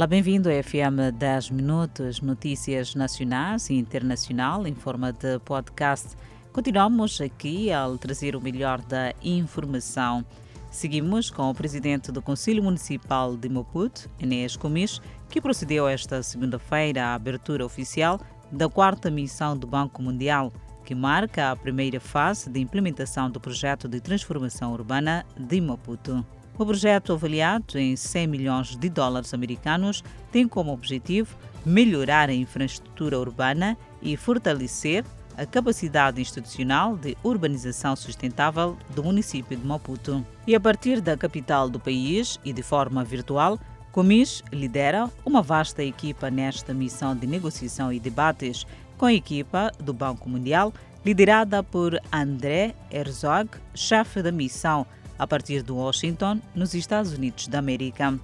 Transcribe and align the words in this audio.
Olá, 0.00 0.06
bem-vindo 0.06 0.48
ao 0.48 0.62
FM 0.62 1.12
10 1.14 1.50
Minutos, 1.50 2.22
notícias 2.22 2.94
nacionais 2.94 3.68
e 3.68 3.74
internacional 3.74 4.66
em 4.66 4.74
forma 4.74 5.12
de 5.12 5.38
podcast. 5.40 6.16
Continuamos 6.54 7.20
aqui 7.20 7.70
a 7.70 7.86
trazer 8.00 8.34
o 8.34 8.40
melhor 8.40 8.80
da 8.80 9.12
informação. 9.22 10.24
Seguimos 10.70 11.28
com 11.28 11.50
o 11.50 11.54
presidente 11.54 12.10
do 12.10 12.22
Conselho 12.22 12.62
Municipal 12.62 13.36
de 13.36 13.50
Maputo, 13.50 14.08
Enéas 14.18 14.56
Comis, 14.56 15.02
que 15.28 15.38
procedeu 15.38 15.86
esta 15.86 16.22
segunda-feira 16.22 17.08
à 17.08 17.14
abertura 17.14 17.62
oficial 17.62 18.18
da 18.50 18.70
quarta 18.70 19.10
missão 19.10 19.54
do 19.54 19.66
Banco 19.66 20.02
Mundial, 20.02 20.50
que 20.82 20.94
marca 20.94 21.50
a 21.50 21.56
primeira 21.56 22.00
fase 22.00 22.48
de 22.48 22.58
implementação 22.58 23.30
do 23.30 23.38
projeto 23.38 23.86
de 23.86 24.00
transformação 24.00 24.72
urbana 24.72 25.26
de 25.38 25.60
Maputo. 25.60 26.24
O 26.58 26.66
projeto, 26.66 27.12
avaliado 27.12 27.78
em 27.78 27.96
100 27.96 28.26
milhões 28.26 28.76
de 28.76 28.88
dólares 28.88 29.32
americanos, 29.32 30.04
tem 30.30 30.46
como 30.46 30.72
objetivo 30.72 31.36
melhorar 31.64 32.28
a 32.28 32.34
infraestrutura 32.34 33.18
urbana 33.18 33.76
e 34.02 34.16
fortalecer 34.16 35.04
a 35.36 35.46
capacidade 35.46 36.20
institucional 36.20 36.96
de 36.96 37.16
urbanização 37.22 37.96
sustentável 37.96 38.76
do 38.94 39.02
município 39.02 39.56
de 39.56 39.66
Maputo. 39.66 40.24
E 40.46 40.54
a 40.54 40.60
partir 40.60 41.00
da 41.00 41.16
capital 41.16 41.68
do 41.68 41.80
país 41.80 42.38
e 42.44 42.52
de 42.52 42.62
forma 42.62 43.02
virtual, 43.02 43.58
Comis 43.90 44.42
lidera 44.52 45.10
uma 45.24 45.42
vasta 45.42 45.82
equipa 45.82 46.30
nesta 46.30 46.72
missão 46.72 47.16
de 47.16 47.26
negociação 47.26 47.92
e 47.92 47.98
debates, 47.98 48.66
com 48.96 49.06
a 49.06 49.14
equipa 49.14 49.72
do 49.80 49.92
Banco 49.92 50.28
Mundial, 50.28 50.72
liderada 51.04 51.62
por 51.62 51.98
André 52.12 52.74
Herzog, 52.90 53.48
chefe 53.74 54.22
da 54.22 54.30
missão, 54.30 54.86
a 55.20 55.26
partir 55.26 55.62
de 55.62 55.70
Washington, 55.70 56.40
nos 56.54 56.72
Estados 56.72 57.12
Unidos 57.12 57.46
da 57.46 57.58
América. 57.58 58.18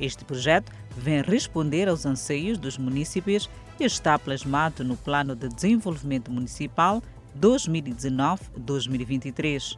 Este 0.00 0.24
projeto 0.24 0.70
vem 0.96 1.20
responder 1.20 1.88
aos 1.88 2.06
anseios 2.06 2.58
dos 2.58 2.78
municípios 2.78 3.50
e 3.80 3.84
está 3.84 4.16
plasmado 4.16 4.84
no 4.84 4.96
Plano 4.96 5.34
de 5.34 5.48
Desenvolvimento 5.48 6.30
Municipal 6.30 7.02
2019-2023. 7.40 9.76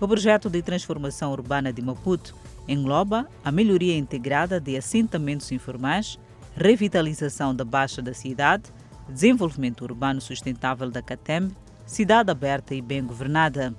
O 0.00 0.08
projeto 0.08 0.48
de 0.48 0.62
transformação 0.62 1.30
urbana 1.30 1.70
de 1.70 1.82
Maputo 1.82 2.34
engloba 2.66 3.28
a 3.44 3.52
melhoria 3.52 3.98
integrada 3.98 4.58
de 4.58 4.78
assentamentos 4.78 5.52
informais, 5.52 6.18
revitalização 6.56 7.54
da 7.54 7.66
Baixa 7.66 8.00
da 8.00 8.14
cidade, 8.14 8.72
desenvolvimento 9.10 9.82
urbano 9.82 10.22
sustentável 10.22 10.90
da 10.90 11.02
CATEM, 11.02 11.50
cidade 11.84 12.30
aberta 12.30 12.74
e 12.74 12.80
bem 12.80 13.04
governada. 13.04 13.74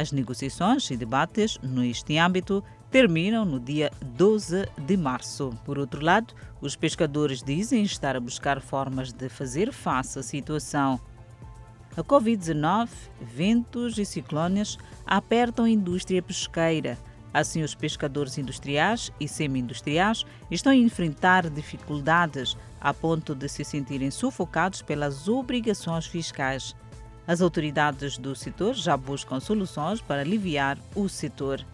As 0.00 0.12
negociações 0.12 0.90
e 0.90 0.96
debates 0.96 1.58
neste 1.62 2.16
âmbito 2.16 2.64
terminam 2.90 3.44
no 3.44 3.60
dia 3.60 3.92
12 4.02 4.66
de 4.78 4.96
março. 4.96 5.50
Por 5.62 5.78
outro 5.78 6.02
lado, 6.02 6.32
os 6.58 6.74
pescadores 6.74 7.42
dizem 7.42 7.82
estar 7.82 8.16
a 8.16 8.20
buscar 8.20 8.62
formas 8.62 9.12
de 9.12 9.28
fazer 9.28 9.70
face 9.70 10.18
à 10.18 10.22
situação. 10.22 10.98
A 11.94 12.02
Covid-19, 12.02 12.88
ventos 13.20 13.98
e 13.98 14.06
ciclones 14.06 14.78
apertam 15.04 15.66
a 15.66 15.70
indústria 15.70 16.22
pesqueira. 16.22 16.96
Assim, 17.34 17.62
os 17.62 17.74
pescadores 17.74 18.38
industriais 18.38 19.12
e 19.20 19.28
semi-industriais 19.28 20.24
estão 20.50 20.72
a 20.72 20.76
enfrentar 20.76 21.50
dificuldades 21.50 22.56
a 22.80 22.94
ponto 22.94 23.34
de 23.34 23.50
se 23.50 23.66
sentirem 23.66 24.10
sufocados 24.10 24.80
pelas 24.80 25.28
obrigações 25.28 26.06
fiscais. 26.06 26.74
As 27.26 27.40
autoridades 27.40 28.18
do 28.18 28.34
setor 28.34 28.74
já 28.74 28.96
buscam 28.96 29.38
soluções 29.40 30.00
para 30.00 30.22
aliviar 30.22 30.78
o 30.94 31.08
setor. 31.08 31.64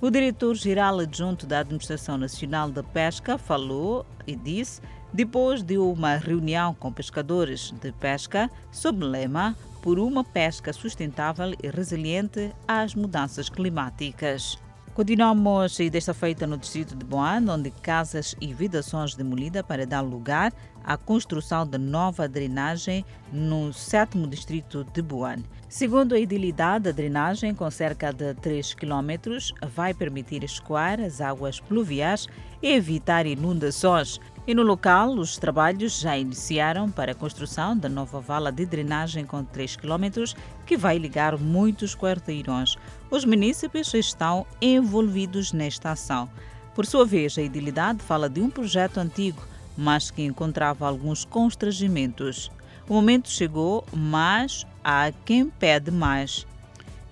O 0.00 0.10
diretor-geral 0.10 0.98
adjunto 0.98 1.46
da 1.46 1.60
Administração 1.60 2.16
Nacional 2.16 2.70
da 2.70 2.82
Pesca 2.82 3.36
falou 3.36 4.06
e 4.26 4.34
disse, 4.34 4.80
depois 5.12 5.62
de 5.62 5.76
uma 5.76 6.16
reunião 6.16 6.72
com 6.72 6.92
pescadores 6.92 7.72
de 7.80 7.92
pesca, 7.92 8.50
sob 8.72 9.04
o 9.04 9.08
lema 9.08 9.56
Por 9.82 9.98
uma 9.98 10.22
pesca 10.22 10.72
sustentável 10.72 11.54
e 11.62 11.68
resiliente 11.68 12.52
às 12.68 12.94
mudanças 12.94 13.48
climáticas. 13.48 14.58
Continuamos 14.92 15.78
desta 15.90 16.12
feita 16.12 16.48
no 16.48 16.58
distrito 16.58 16.96
de 16.96 17.04
Boan, 17.04 17.44
onde 17.48 17.70
casas 17.70 18.34
e 18.40 18.52
vidações 18.52 19.14
demolidas 19.14 19.62
para 19.62 19.86
dar 19.86 20.00
lugar 20.00 20.52
à 20.82 20.96
construção 20.96 21.64
de 21.64 21.78
nova 21.78 22.28
drenagem 22.28 23.04
no 23.32 23.72
sétimo 23.72 24.26
distrito 24.26 24.84
de 24.92 25.00
Boan. 25.00 25.44
Segundo 25.68 26.16
a 26.16 26.18
idilidade, 26.18 26.88
a 26.88 26.92
drenagem, 26.92 27.54
com 27.54 27.70
cerca 27.70 28.12
de 28.12 28.34
3 28.34 28.74
km, 28.74 29.38
vai 29.68 29.94
permitir 29.94 30.42
escoar 30.42 31.00
as 31.00 31.20
águas 31.20 31.60
pluviais 31.60 32.26
evitar 32.62 33.26
inundações. 33.26 34.20
E 34.46 34.54
no 34.54 34.62
local, 34.62 35.10
os 35.10 35.36
trabalhos 35.36 36.00
já 36.00 36.16
iniciaram 36.16 36.90
para 36.90 37.12
a 37.12 37.14
construção 37.14 37.76
da 37.76 37.88
nova 37.88 38.20
vala 38.20 38.50
de 38.50 38.66
drenagem 38.66 39.24
com 39.24 39.44
3 39.44 39.76
km, 39.76 40.24
que 40.66 40.76
vai 40.76 40.98
ligar 40.98 41.38
muitos 41.38 41.94
quarteirões. 41.94 42.76
Os 43.10 43.24
municípios 43.24 43.92
estão 43.94 44.46
envolvidos 44.60 45.52
nesta 45.52 45.92
ação. 45.92 46.28
Por 46.74 46.86
sua 46.86 47.04
vez, 47.04 47.36
a 47.36 47.42
idilidade 47.42 48.02
fala 48.02 48.28
de 48.28 48.40
um 48.40 48.50
projeto 48.50 48.98
antigo, 48.98 49.42
mas 49.76 50.10
que 50.10 50.22
encontrava 50.22 50.86
alguns 50.86 51.24
constrangimentos. 51.24 52.50
O 52.88 52.94
momento 52.94 53.28
chegou, 53.28 53.84
mas 53.92 54.66
há 54.82 55.12
quem 55.24 55.48
pede 55.48 55.90
mais. 55.90 56.46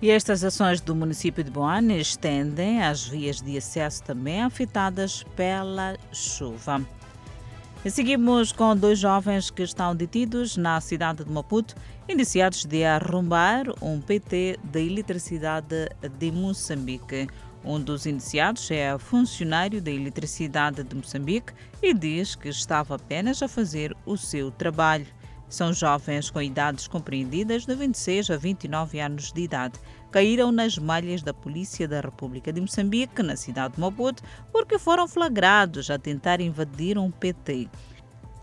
E 0.01 0.09
estas 0.09 0.45
ações 0.45 0.79
do 0.79 0.95
município 0.95 1.43
de 1.43 1.51
Boane 1.51 1.99
estendem 1.99 2.81
as 2.81 3.05
vias 3.05 3.41
de 3.41 3.57
acesso 3.57 4.01
também 4.01 4.41
afetadas 4.41 5.23
pela 5.35 5.97
chuva. 6.13 6.81
E 7.83 7.91
seguimos 7.91 8.53
com 8.53 8.77
dois 8.77 8.97
jovens 8.97 9.49
que 9.49 9.61
estão 9.61 9.93
detidos 9.93 10.55
na 10.55 10.79
cidade 10.79 11.25
de 11.25 11.31
Maputo, 11.31 11.75
indiciados 12.07 12.63
de 12.63 12.85
arrombar 12.85 13.65
um 13.81 13.99
PT 13.99 14.57
da 14.63 14.79
eletricidade 14.79 15.89
de 16.17 16.31
Moçambique. 16.31 17.27
Um 17.63 17.77
dos 17.77 18.05
indiciados 18.05 18.71
é 18.71 18.97
funcionário 18.97 19.81
da 19.81 19.91
eletricidade 19.91 20.81
de 20.81 20.95
Moçambique 20.95 21.51
e 21.81 21.93
diz 21.93 22.35
que 22.35 22.47
estava 22.47 22.95
apenas 22.95 23.43
a 23.43 23.49
fazer 23.49 23.93
o 24.05 24.15
seu 24.15 24.49
trabalho. 24.49 25.07
São 25.49 25.73
jovens 25.73 26.29
com 26.29 26.39
idades 26.39 26.87
compreendidas 26.87 27.65
de 27.65 27.73
26 27.73 28.29
a 28.29 28.37
29 28.37 28.99
anos 28.99 29.31
de 29.31 29.41
idade. 29.41 29.79
Caíram 30.11 30.51
nas 30.51 30.77
malhas 30.77 31.23
da 31.23 31.33
Polícia 31.33 31.87
da 31.87 32.01
República 32.01 32.53
de 32.53 32.61
Moçambique, 32.61 33.23
na 33.23 33.35
cidade 33.35 33.73
de 33.73 33.81
Maputo, 33.81 34.21
porque 34.51 34.77
foram 34.77 35.07
flagrados 35.07 35.89
a 35.89 35.97
tentar 35.97 36.39
invadir 36.39 36.99
um 36.99 37.09
PT. 37.09 37.67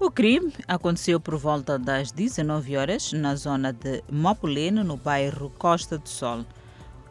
O 0.01 0.11
crime 0.11 0.53
aconteceu 0.67 1.21
por 1.21 1.37
volta 1.37 1.79
das 1.79 2.11
19 2.11 2.77
horas 2.77 3.13
na 3.13 3.35
zona 3.37 3.73
de 3.73 4.03
Mapuleno, 4.11 4.85
no 4.85 4.97
bairro 4.97 5.49
Costa 5.51 5.97
do 5.97 6.09
Sol. 6.09 6.45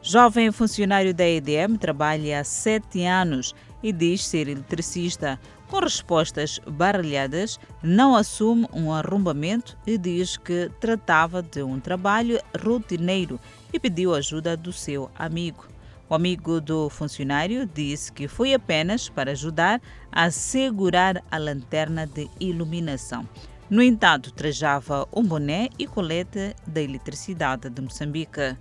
Jovem 0.01 0.51
funcionário 0.51 1.15
da 1.15 1.27
EDM 1.27 1.77
trabalha 1.79 2.39
há 2.39 2.43
sete 2.43 3.03
anos 3.03 3.55
e 3.85 3.91
diz 3.91 4.25
ser 4.25 4.47
eletricista. 4.47 5.39
Com 5.69 5.79
respostas 5.79 6.59
baralhadas, 6.67 7.59
não 7.83 8.15
assume 8.15 8.67
um 8.73 8.91
arrombamento 8.91 9.77
e 9.85 9.95
diz 9.95 10.37
que 10.37 10.71
tratava 10.79 11.43
de 11.43 11.61
um 11.61 11.79
trabalho 11.79 12.39
rotineiro 12.63 13.39
e 13.71 13.79
pediu 13.79 14.15
ajuda 14.15 14.57
do 14.57 14.73
seu 14.73 15.11
amigo. 15.15 15.67
O 16.09 16.15
amigo 16.15 16.59
do 16.59 16.89
funcionário 16.89 17.69
disse 17.71 18.11
que 18.11 18.27
foi 18.27 18.55
apenas 18.55 19.07
para 19.07 19.31
ajudar 19.31 19.79
a 20.11 20.31
segurar 20.31 21.23
a 21.29 21.37
lanterna 21.37 22.07
de 22.07 22.27
iluminação. 22.39 23.27
No 23.69 23.83
entanto, 23.83 24.31
trajava 24.31 25.07
um 25.13 25.23
boné 25.23 25.69
e 25.77 25.85
colete 25.85 26.55
da 26.65 26.81
eletricidade 26.81 27.69
de 27.69 27.81
Moçambique. 27.81 28.55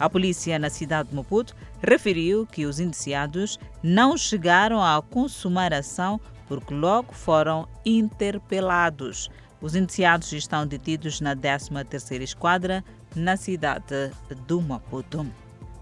A 0.00 0.08
polícia 0.08 0.58
na 0.58 0.70
cidade 0.70 1.10
de 1.10 1.14
Maputo 1.14 1.54
referiu 1.82 2.46
que 2.46 2.64
os 2.64 2.80
indiciados 2.80 3.58
não 3.82 4.16
chegaram 4.16 4.82
a 4.82 5.00
consumar 5.02 5.74
ação 5.74 6.18
porque 6.48 6.72
logo 6.72 7.12
foram 7.12 7.68
interpelados. 7.84 9.30
Os 9.60 9.76
indiciados 9.76 10.32
estão 10.32 10.66
detidos 10.66 11.20
na 11.20 11.36
13ª 11.36 12.22
Esquadra, 12.22 12.82
na 13.14 13.36
cidade 13.36 14.10
do 14.46 14.62
Maputo. 14.62 15.26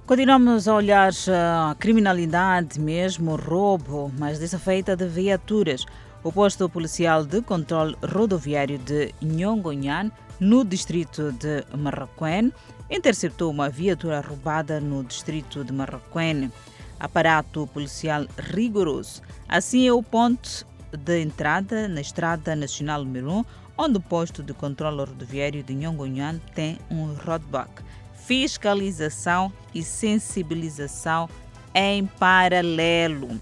Continuamos 0.04 0.66
a 0.66 0.75
olhar 0.75 1.12
a 1.28 1.76
criminalidade, 1.76 2.81
mesmo 2.81 3.37
roubo, 3.37 4.10
mas 4.19 4.40
dessa 4.40 4.58
feita 4.58 4.96
de 4.96 5.06
viaturas. 5.06 5.87
O 6.25 6.32
posto 6.32 6.69
policial 6.69 7.25
de 7.25 7.40
controle 7.40 7.94
rodoviário 8.02 8.78
de 8.78 9.14
Nhongonhan, 9.22 10.10
no 10.40 10.64
distrito 10.64 11.31
de 11.32 11.64
Marraquém, 11.76 12.52
interceptou 12.90 13.50
uma 13.50 13.69
viatura 13.69 14.20
roubada 14.20 14.81
no 14.81 15.05
distrito 15.05 15.64
de 15.64 15.73
Marraquém. 15.73 16.50
Aparato 16.99 17.67
policial 17.69 18.26
rigoroso. 18.37 19.23
Assim 19.49 19.87
é 19.87 19.93
o 19.93 20.02
ponto 20.02 20.67
de 20.93 21.20
entrada 21.20 21.87
na 21.87 22.00
Estrada 22.00 22.56
Nacional 22.56 23.05
número 23.05 23.31
1, 23.31 23.44
onde 23.76 23.99
o 23.99 24.00
posto 24.00 24.43
de 24.43 24.52
controle 24.52 24.99
rodoviário 24.99 25.62
de 25.62 25.75
Nhongonhan 25.75 26.40
tem 26.55 26.79
um 26.90 27.14
roadblock. 27.14 27.70
Fiscalização 28.14 29.52
e 29.75 29.82
sensibilização 29.82 31.29
em 31.75 32.05
paralelo. 32.06 33.40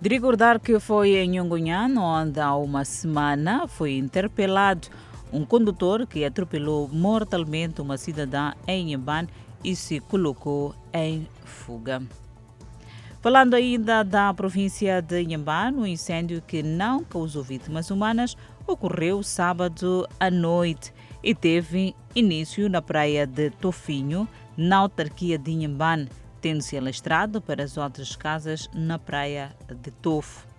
De 0.00 0.08
recordar 0.08 0.58
que 0.58 0.80
foi 0.80 1.14
em 1.14 1.38
Nhongonhan, 1.38 1.96
onde 2.00 2.40
há 2.40 2.56
uma 2.56 2.84
semana 2.84 3.68
foi 3.68 3.96
interpelado 3.96 4.88
um 5.32 5.44
condutor 5.44 6.06
que 6.06 6.24
atropelou 6.24 6.88
mortalmente 6.88 7.80
uma 7.80 7.96
cidadã 7.96 8.52
em 8.66 8.88
Inhambane 8.88 9.28
e 9.64 9.74
se 9.74 10.00
colocou 10.00 10.74
em 10.92 11.26
fuga. 11.44 12.02
Falando 13.20 13.54
ainda 13.54 14.02
da 14.02 14.34
província 14.34 15.00
de 15.00 15.22
Inhambane, 15.22 15.78
um 15.78 15.86
incêndio 15.86 16.42
que 16.44 16.62
não 16.62 17.04
causou 17.04 17.42
vítimas 17.42 17.90
humanas 17.90 18.36
ocorreu 18.66 19.22
sábado 19.22 20.08
à 20.18 20.30
noite 20.30 20.92
e 21.22 21.34
teve 21.34 21.94
início 22.14 22.68
na 22.68 22.82
praia 22.82 23.26
de 23.26 23.50
Tofinho, 23.50 24.28
na 24.56 24.78
autarquia 24.78 25.38
de 25.38 25.52
Inhambane, 25.52 26.08
tendo-se 26.40 26.76
alastrado 26.76 27.40
para 27.40 27.62
as 27.62 27.76
outras 27.76 28.16
casas 28.16 28.68
na 28.74 28.98
praia 28.98 29.54
de 29.80 29.92
Tofo. 29.92 30.51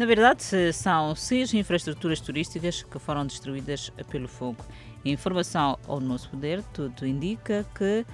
Na 0.00 0.06
verdade, 0.06 0.42
são 0.72 1.14
seis 1.14 1.52
infraestruturas 1.52 2.22
turísticas 2.22 2.82
que 2.82 2.98
foram 2.98 3.26
destruídas 3.26 3.92
pelo 4.10 4.26
fogo. 4.26 4.64
Informação 5.04 5.78
ao 5.86 6.00
nosso 6.00 6.30
poder, 6.30 6.62
tudo 6.72 7.06
indica 7.06 7.66
que 7.74 8.06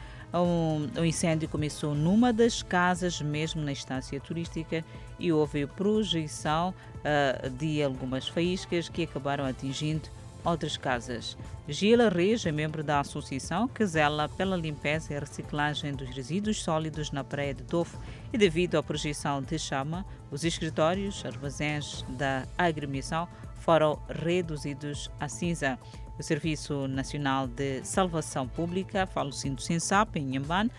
o 0.99 1.05
incêndio 1.05 1.49
começou 1.49 1.95
numa 1.95 2.33
das 2.33 2.61
casas, 2.61 3.23
mesmo 3.23 3.63
na 3.63 3.71
estância 3.71 4.19
turística, 4.19 4.85
e 5.17 5.33
houve 5.33 5.65
projeção 5.65 6.75
uh, 7.05 7.51
de 7.51 7.81
algumas 7.81 8.27
faíscas 8.27 8.89
que 8.89 9.05
acabaram 9.05 9.45
atingindo 9.45 10.09
outras 10.47 10.77
casas. 10.77 11.37
Gila 11.69 12.09
Reis 12.09 12.47
é 12.47 12.53
membro 12.53 12.85
da 12.85 13.01
associação 13.01 13.67
que 13.67 13.85
zela 13.85 14.29
pela 14.29 14.57
limpeza 14.57 15.13
e 15.13 15.19
reciclagem 15.19 15.93
dos 15.93 16.09
resíduos 16.11 16.63
sólidos 16.63 17.11
na 17.11 17.25
Praia 17.25 17.53
de 17.53 17.65
Tofo 17.65 17.99
e 18.33 18.39
devido 18.39 18.79
à 18.79 18.83
projeção 18.83 19.43
de 19.43 19.59
chama, 19.59 20.07
os 20.31 20.45
escritórios, 20.45 21.25
armazéns 21.27 22.05
da 22.11 22.47
agremiação 22.57 23.29
foram 23.61 23.99
reduzidos 24.09 25.11
a 25.19 25.29
cinza. 25.29 25.79
O 26.19 26.23
Serviço 26.23 26.89
Nacional 26.89 27.47
de 27.47 27.85
Salvação 27.85 28.49
Pública, 28.49 29.07
Falocindo 29.07 29.61
Sensap, 29.61 30.19
em 30.19 30.25
Nhambane, 30.25 30.71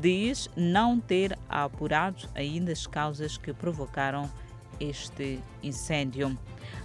diz 0.00 0.48
não 0.56 0.98
ter 0.98 1.38
apurado 1.48 2.26
ainda 2.34 2.72
as 2.72 2.86
causas 2.86 3.36
que 3.36 3.52
provocaram 3.52 4.30
este 4.80 5.40
incêndio. 5.62 6.36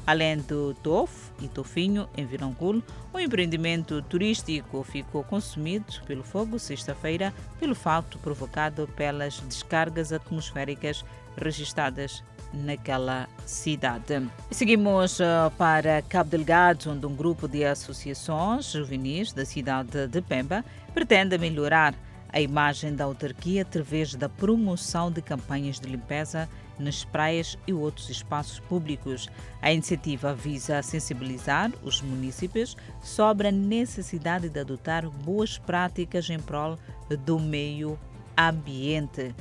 Além 0.06 0.38
do 0.40 0.74
TOF 0.76 1.32
e 1.42 1.48
Tofinho, 1.48 2.08
em 2.18 2.26
Virangulo, 2.26 2.84
o 3.14 3.20
empreendimento 3.20 4.02
turístico 4.04 4.84
ficou 4.84 5.24
consumido 5.24 5.94
pelo 6.06 6.24
fogo 6.24 6.58
sexta-feira 6.58 7.34
pelo 7.60 7.76
fato 7.76 8.18
provocado 8.20 8.88
pelas 8.96 9.40
descargas 9.42 10.12
atmosféricas 10.12 11.06
registradas 11.38 12.24
naquela 12.54 13.30
cidade. 13.46 14.28
Seguimos 14.50 15.20
uh, 15.20 15.52
para 15.58 16.02
Cabo 16.02 16.30
Delgado, 16.30 16.92
onde 16.92 17.06
um 17.06 17.16
grupo 17.16 17.48
de 17.48 17.64
associações 17.64 18.72
juvenis 18.72 19.32
da 19.32 19.46
cidade 19.46 20.08
de 20.08 20.22
Pemba 20.22 20.66
pretende 20.94 21.38
melhorar 21.38 21.96
a 22.34 22.40
imagem 22.40 22.96
da 22.96 23.06
autarquia 23.06 23.62
através 23.62 24.16
da 24.16 24.30
promoção 24.30 25.12
de 25.12 25.22
campanhas 25.22 25.80
de 25.80 25.88
limpeza 25.88 26.50
nas 26.82 27.06
praias 27.06 27.58
e 27.68 27.74
outros 27.74 28.10
espaços 28.10 28.60
públicos. 28.60 29.30
A 29.62 29.72
iniciativa 29.72 30.34
visa 30.34 30.82
sensibilizar 30.82 31.72
os 31.84 32.02
municípios 32.02 32.76
sobre 33.02 33.48
a 33.48 33.52
necessidade 33.52 34.50
de 34.50 34.60
adotar 34.60 35.10
boas 35.10 35.58
práticas 35.58 36.30
em 36.30 36.40
prol 36.40 36.78
do 37.26 37.40
meio 37.40 37.98
ambiente. 38.38 39.34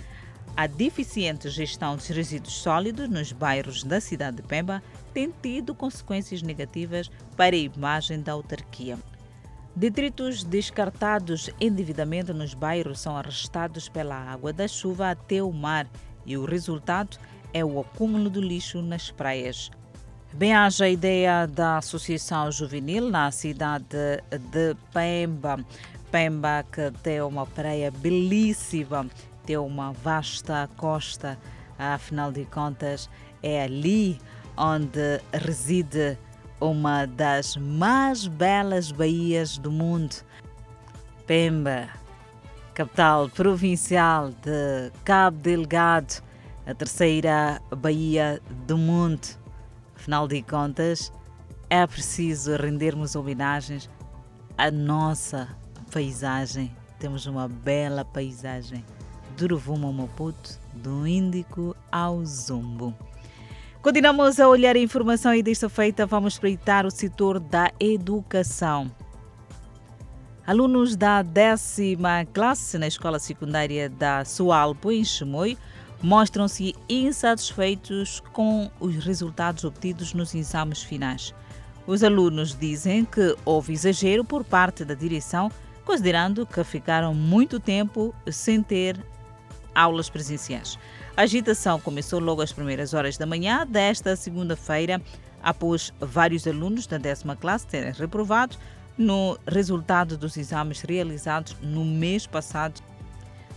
A 0.56 0.66
deficiente 0.66 1.48
gestão 1.48 1.96
de 1.96 2.12
resíduos 2.12 2.54
sólidos 2.54 3.08
nos 3.08 3.32
bairros 3.32 3.82
da 3.82 4.00
cidade 4.00 4.38
de 4.38 4.42
Pemba 4.42 4.82
tem 5.14 5.32
tido 5.42 5.74
consequências 5.74 6.42
negativas 6.42 7.10
para 7.36 7.56
a 7.56 7.58
imagem 7.58 8.20
da 8.20 8.32
autarquia. 8.32 8.98
Detritos 9.74 10.42
descartados 10.42 11.48
indevidamente 11.60 12.32
nos 12.32 12.54
bairros 12.54 13.00
são 13.00 13.16
arrastados 13.16 13.88
pela 13.88 14.16
água 14.16 14.52
da 14.52 14.66
chuva 14.66 15.10
até 15.10 15.42
o 15.42 15.52
mar 15.52 15.86
e 16.24 16.36
o 16.36 16.44
resultado 16.44 17.18
é 17.52 17.64
o 17.64 17.80
acúmulo 17.80 18.30
de 18.30 18.40
lixo 18.40 18.80
nas 18.82 19.10
praias. 19.10 19.70
Bem, 20.32 20.54
haja 20.54 20.84
a 20.84 20.88
ideia 20.88 21.46
da 21.46 21.78
Associação 21.78 22.52
Juvenil 22.52 23.10
na 23.10 23.30
cidade 23.30 24.22
de 24.30 24.76
Pemba. 24.92 25.64
Pemba 26.10 26.64
que 26.70 26.90
tem 27.02 27.20
uma 27.20 27.46
praia 27.46 27.90
belíssima, 27.90 29.06
tem 29.44 29.56
uma 29.56 29.92
vasta 29.92 30.68
costa, 30.76 31.36
afinal 31.78 32.30
de 32.30 32.44
contas 32.44 33.10
é 33.42 33.62
ali 33.62 34.18
onde 34.56 35.20
reside 35.32 36.18
uma 36.60 37.06
das 37.06 37.56
mais 37.56 38.26
belas 38.26 38.92
baías 38.92 39.56
do 39.58 39.72
mundo. 39.72 40.14
Pemba, 41.26 41.88
capital 42.80 43.28
provincial 43.28 44.30
de 44.30 44.90
Cabo 45.04 45.36
Delgado, 45.36 46.22
a 46.66 46.72
terceira 46.72 47.60
baía 47.76 48.40
do 48.66 48.78
mundo. 48.78 49.28
Afinal 49.94 50.26
de 50.26 50.40
contas, 50.40 51.12
é 51.68 51.86
preciso 51.86 52.56
rendermos 52.56 53.14
homenagens 53.14 53.90
à 54.56 54.70
nossa 54.70 55.46
paisagem. 55.92 56.74
Temos 56.98 57.26
uma 57.26 57.48
bela 57.48 58.02
paisagem 58.02 58.82
do 59.36 59.46
Rovuma 59.46 59.88
ao 59.88 59.92
Maputo, 59.92 60.58
do 60.72 61.06
Índico 61.06 61.76
ao 61.92 62.24
Zumbo. 62.24 62.94
Continuamos 63.82 64.40
a 64.40 64.48
olhar 64.48 64.74
a 64.74 64.78
informação 64.80 65.34
e 65.34 65.42
desta 65.42 65.68
feita 65.68 66.06
vamos 66.06 66.32
espreitar 66.32 66.86
o 66.86 66.90
setor 66.90 67.38
da 67.40 67.70
educação. 67.78 68.90
Alunos 70.50 70.96
da 70.96 71.22
décima 71.22 72.26
classe 72.34 72.76
na 72.76 72.88
escola 72.88 73.20
secundária 73.20 73.88
da 73.88 74.24
Sualpo, 74.24 74.90
em 74.90 75.04
Chimoio, 75.04 75.56
mostram-se 76.02 76.74
insatisfeitos 76.88 78.20
com 78.32 78.68
os 78.80 78.96
resultados 78.96 79.62
obtidos 79.62 80.12
nos 80.12 80.34
exames 80.34 80.82
finais. 80.82 81.32
Os 81.86 82.02
alunos 82.02 82.58
dizem 82.58 83.04
que 83.04 83.36
houve 83.44 83.72
exagero 83.72 84.24
por 84.24 84.42
parte 84.42 84.84
da 84.84 84.92
direção, 84.92 85.52
considerando 85.84 86.44
que 86.44 86.64
ficaram 86.64 87.14
muito 87.14 87.60
tempo 87.60 88.12
sem 88.28 88.60
ter 88.60 88.98
aulas 89.72 90.10
presenciais. 90.10 90.76
A 91.16 91.22
agitação 91.22 91.78
começou 91.78 92.18
logo 92.18 92.42
às 92.42 92.52
primeiras 92.52 92.92
horas 92.92 93.16
da 93.16 93.24
manhã 93.24 93.64
desta 93.64 94.16
segunda-feira, 94.16 95.00
após 95.40 95.94
vários 96.00 96.44
alunos 96.44 96.88
da 96.88 96.98
décima 96.98 97.36
classe 97.36 97.68
terem 97.68 97.92
reprovado 97.92 98.56
no 99.00 99.38
resultado 99.46 100.18
dos 100.18 100.36
exames 100.36 100.82
realizados 100.82 101.56
no 101.62 101.86
mês 101.86 102.26
passado. 102.26 102.82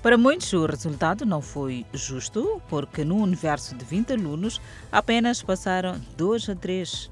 Para 0.02 0.18
muitos, 0.18 0.54
o 0.54 0.66
resultado 0.66 1.26
não 1.26 1.42
foi 1.42 1.86
justo, 1.94 2.62
porque 2.70 3.04
no 3.04 3.18
universo 3.18 3.76
de 3.76 3.84
20 3.84 4.14
alunos 4.14 4.62
apenas 4.90 5.44
passaram 5.44 6.00
2 6.16 6.50
a 6.50 6.56
3. 6.56 7.12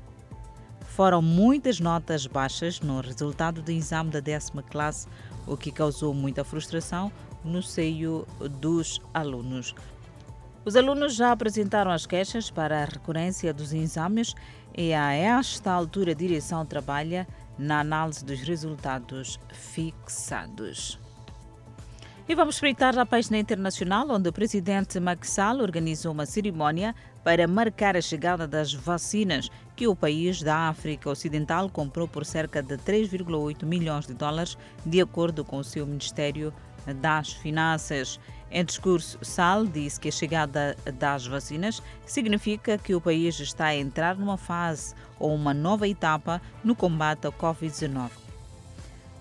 Foram 0.87 1.21
muitas 1.21 1.81
notas 1.81 2.25
baixas 2.25 2.79
no 2.79 3.01
resultado 3.01 3.61
do 3.61 3.69
exame 3.69 4.11
da 4.11 4.21
décima 4.21 4.63
classe, 4.63 5.09
o 5.45 5.57
que 5.57 5.69
causou 5.69 6.13
muita 6.13 6.45
frustração 6.45 7.11
no 7.43 7.61
seio 7.61 8.25
dos 8.61 9.01
alunos. 9.13 9.75
Os 10.63 10.77
alunos 10.77 11.15
já 11.15 11.33
apresentaram 11.33 11.91
as 11.91 12.05
queixas 12.05 12.49
para 12.49 12.83
a 12.83 12.85
recorrência 12.85 13.53
dos 13.53 13.73
exames 13.73 14.33
e 14.77 14.93
a 14.93 15.11
esta 15.11 15.71
altura 15.71 16.11
a 16.11 16.15
direção 16.15 16.65
trabalha 16.65 17.27
na 17.61 17.79
análise 17.79 18.25
dos 18.25 18.41
resultados 18.41 19.39
fixados. 19.53 20.99
E 22.27 22.35
vamos 22.35 22.55
espreitar 22.55 22.97
a 22.97 23.05
página 23.05 23.37
internacional, 23.37 24.09
onde 24.09 24.29
o 24.29 24.33
presidente 24.33 24.99
Macky 24.99 25.27
Sall 25.27 25.59
organizou 25.59 26.11
uma 26.11 26.25
cerimónia 26.25 26.95
para 27.23 27.47
marcar 27.47 27.95
a 27.95 28.01
chegada 28.01 28.47
das 28.47 28.73
vacinas 28.73 29.49
que 29.75 29.87
o 29.87 29.95
país 29.95 30.41
da 30.41 30.69
África 30.69 31.09
Ocidental 31.09 31.69
comprou 31.69 32.07
por 32.07 32.25
cerca 32.25 32.63
de 32.63 32.77
3,8 32.77 33.65
milhões 33.65 34.07
de 34.07 34.13
dólares, 34.13 34.57
de 34.85 35.01
acordo 35.01 35.43
com 35.43 35.57
o 35.57 35.63
seu 35.63 35.85
Ministério 35.85 36.53
das 36.95 37.33
Finanças. 37.33 38.19
Em 38.49 38.65
discurso, 38.65 39.17
Sal 39.21 39.65
disse 39.65 39.99
que 39.99 40.09
a 40.09 40.11
chegada 40.11 40.75
das 40.99 41.25
vacinas 41.25 41.81
significa 42.05 42.77
que 42.77 42.93
o 42.93 43.01
país 43.01 43.39
está 43.39 43.67
a 43.67 43.75
entrar 43.75 44.17
numa 44.17 44.37
fase 44.37 44.93
ou 45.17 45.33
uma 45.33 45.53
nova 45.53 45.87
etapa 45.87 46.41
no 46.63 46.75
combate 46.75 47.25
ao 47.25 47.31
Covid-19. 47.31 48.09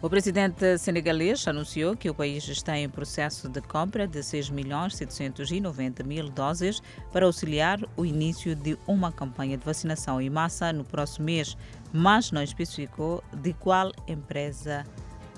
O 0.02 0.09
presidente 0.09 0.79
senegalês 0.79 1.47
anunciou 1.47 1.95
que 1.95 2.09
o 2.09 2.14
país 2.14 2.49
está 2.49 2.79
em 2.79 2.88
processo 2.88 3.50
de 3.50 3.61
compra 3.61 4.07
de 4.07 4.23
6 4.23 4.49
milhões 4.49 4.97
790 4.97 6.02
mil 6.02 6.31
doses 6.31 6.83
para 7.12 7.26
auxiliar 7.26 7.79
o 7.99 8.07
início 8.07 8.57
de 8.57 8.79
uma 8.87 9.12
campanha 9.12 9.59
de 9.59 9.64
vacinação 9.64 10.19
em 10.19 10.31
massa 10.31 10.73
no 10.73 10.85
próximo 10.85 11.26
mês, 11.26 11.55
mas 11.93 12.33
não 12.33 12.43
especificou 12.43 13.23
de 13.43 13.52
qual 13.52 13.93
empresa 14.09 14.87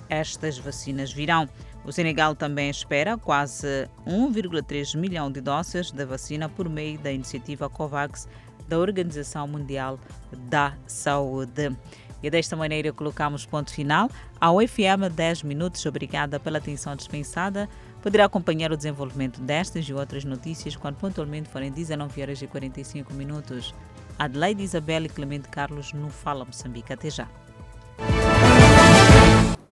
estas 0.08 0.58
vacinas 0.58 1.12
virão. 1.12 1.48
O 1.84 1.90
Senegal 1.90 2.36
também 2.36 2.70
espera 2.70 3.18
quase 3.18 3.88
1,3 4.06 4.96
milhão 4.96 5.30
de 5.30 5.40
doses 5.40 5.90
da 5.90 6.06
vacina 6.06 6.48
por 6.48 6.68
meio 6.68 6.98
da 6.98 7.10
iniciativa 7.10 7.68
COVAX 7.68 8.28
da 8.68 8.78
Organização 8.78 9.48
Mundial 9.48 9.98
da 10.48 10.74
Saúde. 10.86 11.76
E 12.22 12.30
desta 12.30 12.54
maneira 12.54 12.92
colocamos 12.92 13.44
ponto 13.44 13.72
final 13.72 14.08
ao 14.40 14.60
FM 14.60 15.10
10 15.12 15.42
minutos. 15.42 15.84
Obrigada 15.84 16.38
pela 16.38 16.58
atenção 16.58 16.94
dispensada. 16.94 17.68
Poderá 18.00 18.26
acompanhar 18.26 18.70
o 18.70 18.76
desenvolvimento 18.76 19.40
destas 19.40 19.84
e 19.86 19.92
outras 19.92 20.24
notícias 20.24 20.76
quando 20.76 20.96
pontualmente 20.96 21.48
forem 21.48 21.72
19 21.72 22.22
horas 22.22 22.40
e 22.40 22.46
45 22.46 23.12
minutos. 23.12 23.74
Adelaide 24.16 24.62
Isabel 24.62 25.04
e 25.04 25.08
Clemente 25.08 25.48
Carlos 25.48 25.92
no 25.92 26.10
Fala 26.10 26.44
Moçambique. 26.44 26.92
Até 26.92 27.10
já. 27.10 27.28